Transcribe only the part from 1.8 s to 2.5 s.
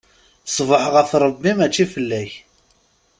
fell-ak!